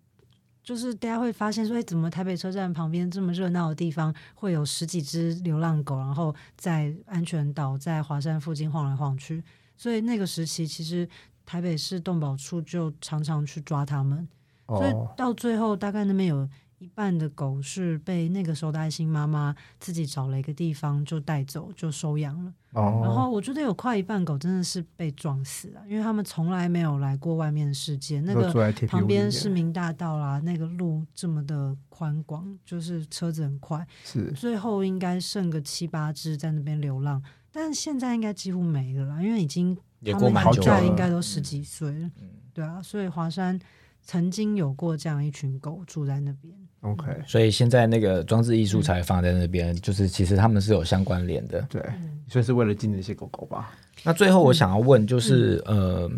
[0.62, 9.42] 就是大家会发现说，哎，怎么台北车站旁边这么热闹的地方，会有十几只流浪狗，然后在安全岛、在华山附近晃来晃去。
[9.76, 11.08] 所以那个时期，其实
[11.50, 14.28] 台北市动保处就常常去抓他们，
[14.68, 22.52] 所以哦，到最后大概那边有一半的狗是被那个时候的爱心妈妈自己找了一个地方就带走，就收养了。
[22.74, 28.20] 哦，然后我觉得有快一半狗真的是被撞死了，因为他们从来没有来过外面的世界。
[28.20, 33.84] 那个旁边市民大道啦，那个路这么的宽广，就是车子很快。
[34.04, 42.10] 是最后应该剩个七八只在那边流浪，但现在应该几乎没了啦，因为已经也过蛮久了现在应该都十几岁了。
[42.52, 43.58] 对啊，所以华山
[44.02, 46.54] 曾经有过这样一群狗住在那边。
[46.80, 51.60] OK，所以现在那个装置艺术才放在那边，就是其实他们是有相关联的。
[51.68, 51.82] 对，
[52.26, 53.72] 所以是为了纪念那些狗狗吧？
[54.02, 56.10] 那最后我想要问，就是、呃，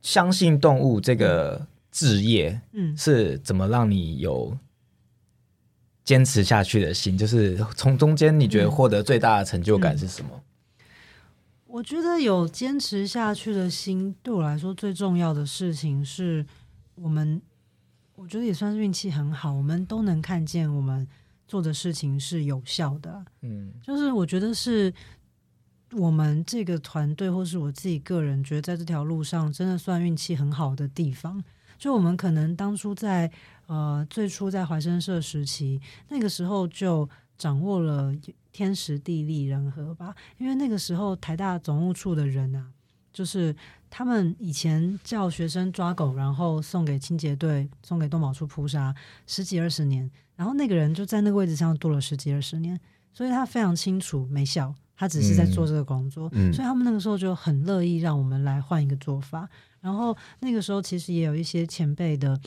[0.00, 4.56] 相信动物这个置业嗯，是怎么让你有
[6.02, 7.18] 坚持下去的心？
[7.18, 10.30] 就是从中间你觉得获得最大的成就感是什么？
[11.72, 16.44] 我觉得有坚持下去的心，对我来说最重要的事情是
[16.96, 17.40] 我们，
[18.16, 21.06] 我觉得也算是运气很好，我们都能看见我们
[21.46, 23.24] 做的事情是有效的啊。
[23.42, 24.92] 嗯就是我觉得是
[25.92, 31.42] 我们这个团队，或是我自己个人，觉得在这条路上真的算运气很好的地方。
[31.78, 33.30] 就我们可能当初在
[33.66, 37.08] 呃最初在怀生社时期，那个时候就
[37.40, 38.14] 掌握了
[38.52, 42.66] 天时地利人和吧，因为那个时候台大总务处的人啊，
[43.10, 43.56] 就是
[43.88, 48.94] 他们以前叫学生抓狗，然后送给清洁队、送给动保处扑杀
[49.26, 52.78] 十几二十年，然后那个人就在那个位置上做了十几二十年，
[53.14, 56.52] 所以他非常清楚没效，他只是在做这个工作，嗯。
[56.52, 59.48] 所以他们那个时候就很乐意让我们来换一个做法。
[59.80, 62.38] 然后那个时候其实也有一些前辈的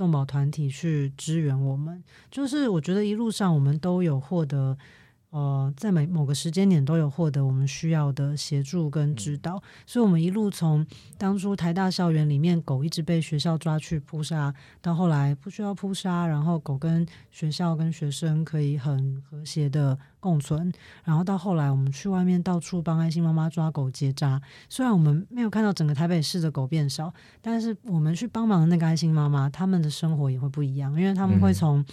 [0.00, 4.78] 动保团体去支援我们，就是我觉得一路上我们都有获得。
[5.30, 10.84] 呃，在每某个时间点都有获得我们需要的协助跟指导，所以我们一路从
[11.16, 14.52] 当初台大校园里面狗一直被学校抓去扑杀，
[14.82, 20.72] 到后来不需要扑杀，然后狗跟学校跟学生可以很和谐的共存，
[21.04, 31.54] 然后到后来我们去外面到处帮爱心妈妈抓狗结扎，虽然我们没有看到整个台北市的狗变少，但是我们去帮忙的那个爱心妈妈，他们的生活也会不一样，因为他们会嗯。
[31.54, 31.84] 从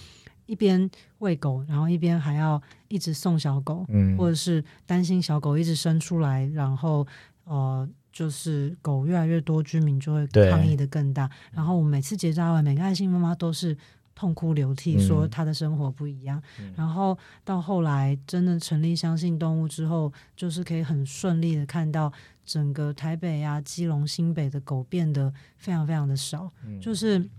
[0.48, 0.90] 一边
[1.20, 7.06] 喂狗，然后一边还要一直送小狗，嗯或者是担心小狗一直生出来，然后
[7.44, 11.30] 呃，就是狗越来越多，居民就会抗议的更大。
[11.52, 13.78] 然后我每次结扎完，每个爱心妈妈都是
[14.16, 16.42] 痛哭流涕，嗯说她的生活不一样。
[16.76, 22.12] 然后到后来真的成立相信动物之后，就是可以很顺利的看到
[22.46, 27.30] 整个台北啊、基隆、新北的狗变得非常非常的少，就是。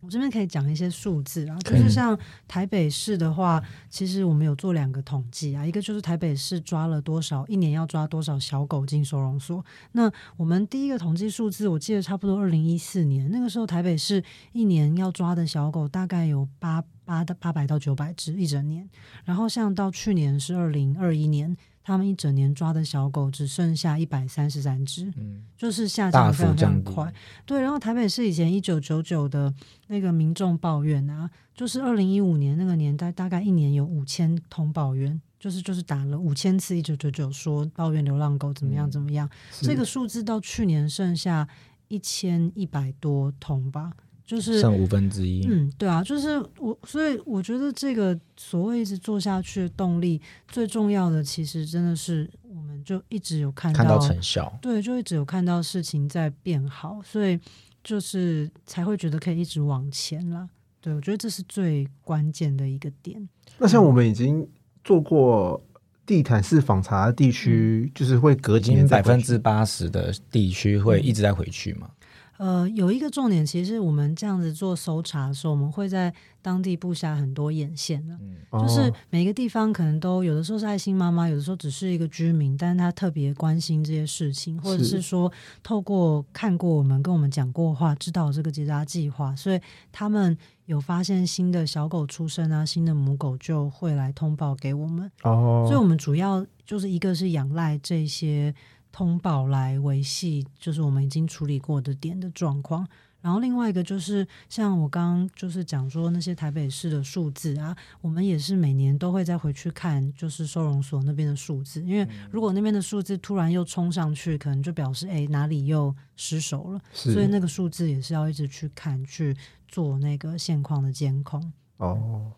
[0.00, 2.16] 我这边可以讲一些数字啊，就是像
[2.46, 9.64] 台北市的话，其实我们有做两个统计啊，一个就是台北市抓了多少，一年要抓多少小狗进收容所。
[9.92, 14.22] 那我们第一个统计数字，我记得差不多二零一四年那个时候，台北市
[14.52, 18.88] 一年要抓的小狗大概有八八的八百到九百只一整年。
[19.24, 27.14] 然后像到去年是二零二一年，他们一整年抓的小狗只剩下一百三十三只，嗯就是下降非常快。
[27.44, 29.54] 对，然后台北市以前一九九九的
[29.86, 39.30] 那个民众抱怨啊，就是二零一五年那个年代，大概一年有五千通抱怨，就是就是打了五千次一九九九说抱怨流浪狗怎么样怎么样。
[39.60, 41.46] 这个数字到去年剩下
[41.86, 43.92] 一千一百多通吧，
[44.26, 45.46] 就是剩五分之一。
[45.46, 57.38] 嗯，对啊，就是我，所以我觉得这个所谓一直做下去的动力，最重要的其实真的是我们就一直有看看到成效，对，就一直有看到事情在变好，所以
[57.84, 60.48] 就是才会觉得可以一直往前啦。
[60.80, 63.28] 对，我觉得这是最关键的一个点。
[63.58, 64.46] 那像我们已经
[64.84, 65.60] 做过
[66.04, 71.90] 地毯式访查的地区，就是会隔已几年百分之八十的地区会一直在回去嘛。
[72.38, 76.12] 呃，有一个重点，其实我们这样子做搜查的时候，我们会在
[76.42, 78.18] 当地布下很多眼线的。
[78.52, 85.30] 就是哦每个地方可能都有的时候是爱心妈妈，有的时候只是一个居民，但是他特别关心这些事情，或者是是说
[85.62, 89.60] 透过看过我们跟我们讲过话，知道这个结扎计划，所以
[89.90, 95.10] 他们有发现新的小狗出生啊，新的母狗就会来通报给我们。
[95.22, 98.54] 所以哦，我们主要就是一个是仰赖这些
[98.96, 102.88] 通报来维系，就是我们已经处理过的点的状况。
[103.20, 119.36] 然后另外一个就是像我刚刚就是讲说那些台北市的数字啊，我们也是每年都会再回去看，就是收容所那边的数字，因为如果那边的数字突然又冲上去，可能就表示哎哪里又失守了，所以那个数字也是要一直去看去
[119.68, 121.52] 做那个现况的监控。
[121.76, 122.32] 哦，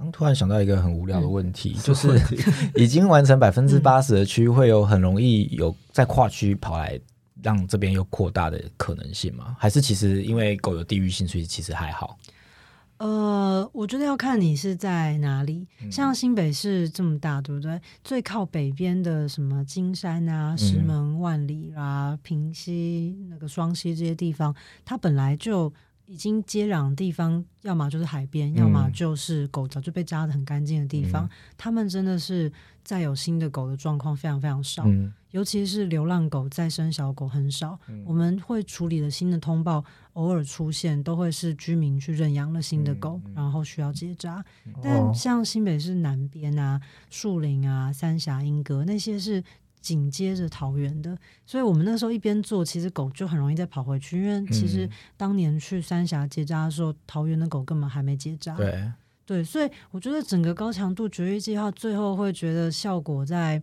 [0.00, 2.18] 刚突然想到一个很无聊的问题，就是
[2.74, 6.98] 已经完成百分之八十的区，会有很容易有在跨区跑来
[7.42, 9.54] 让这边又扩大的可能性吗？
[9.58, 12.18] 还是其实因为狗有地域性，所以其实还好？
[12.96, 15.66] 呃，我觉得要看你是在哪里。
[15.90, 17.78] 像新北市这么大，对不对？
[18.02, 25.70] 最靠北边的什么金山啊、石门、万里啊、平溪、那个双溪这些地方，它本来就
[26.10, 31.30] 已经接壤的地方，要么就是海边，要么就是狗早就被扎的很干净的地方。
[31.56, 32.52] 他们真的是
[32.82, 34.82] 再有新的狗的状况非常非常少。
[34.86, 39.84] 嗯，尤其是流浪狗、再生小狗很少，我们会处理的新的通报，
[40.14, 44.44] 偶尔出现都会是居民去认养了新的狗，然后需要结扎。
[44.82, 49.40] 但像新北市南边啊、树林啊、三峡、莺歌那些是
[49.80, 51.16] 紧接着桃园的，
[51.46, 58.54] 所以我们那时候一边做，其实狗就很容易再跑回去，因为其实当年去三峡结扎的时候，桃园的狗根本还没结扎。
[58.56, 58.92] 对，
[59.26, 63.62] 对，所以我觉得整个高强度绝育计划最后会觉得效果在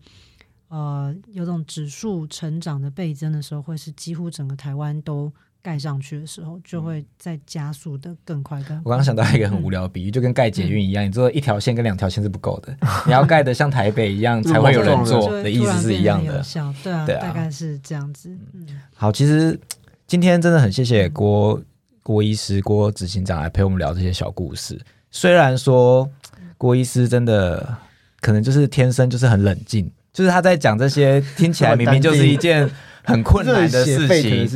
[0.69, 5.31] 呃有种指数成长的倍增的时候，会是几乎整个台湾都
[5.67, 12.73] 盖上去的时候，就会再加速的更快更我刚刚想到一个很无聊的比喻，就跟盖捷运一样，你做一条线跟两条线是不够的，
[13.05, 16.41] 你要盖的像台北一样 才会有人就做的意思是一样的
[16.81, 17.21] 对啊，对啊。
[17.21, 18.29] 大概是这样子。
[18.53, 18.65] 嗯，
[18.95, 19.59] 好，其实
[20.07, 21.61] 今天真的很谢谢郭
[22.01, 24.79] 郭医师、郭执行长来陪我们聊这些小故事。
[25.11, 26.09] 虽然说
[26.57, 27.75] 郭医师真的
[28.21, 32.69] 可能就是天生就是很冷静，就是他在讲这些听起来明明就是一件
[33.07, 34.05] 很困难的事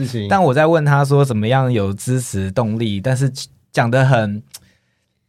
[0.06, 3.32] 情，但我在问他说怎么样有支持动力，但是
[3.72, 4.44] 讲的很，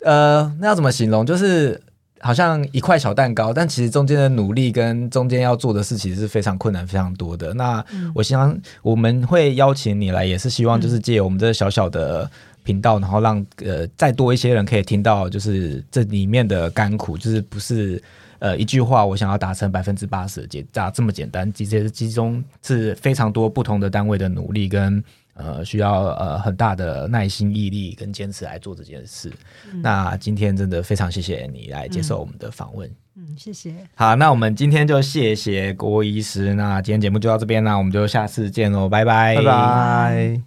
[0.04, 1.24] 呃，那要怎么形容？
[1.24, 1.80] 就是
[2.18, 7.54] 好像一块小蛋糕，但其实中间的努力跟中间要做的事情是非常困难、非常多的。
[7.54, 12.28] 那我希望我们会邀请你来，也是希望就是借我们这小小的
[12.64, 18.02] 频道，然后让呃再多一些人可以听到，就是这里面的甘苦，就是不是。
[18.42, 25.00] 呃，一句话，我想要达成百分之八十的结扎这么简单，其实其中是非常多不同的单位的努力跟
[25.34, 29.32] 呃需要呃很大的耐心、毅力跟坚持来做这件事。
[29.80, 32.90] 那今天真的非常谢谢你来接受我们的访问。
[33.14, 33.72] 嗯，谢谢。
[33.94, 36.52] 好，那我们今天就谢谢郭医师。
[36.54, 40.40] 那今天节目就到这边啦，我们就下次见喽，拜拜，拜拜。